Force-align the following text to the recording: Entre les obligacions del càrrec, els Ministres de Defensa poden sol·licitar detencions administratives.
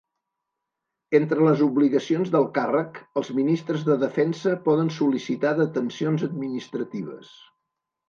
Entre 1.19 1.45
les 1.47 1.61
obligacions 1.65 2.31
del 2.37 2.47
càrrec, 2.57 2.99
els 3.23 3.31
Ministres 3.41 3.87
de 3.93 4.01
Defensa 4.07 4.57
poden 4.67 4.93
sol·licitar 4.99 5.55
detencions 5.63 6.31
administratives. 6.33 7.35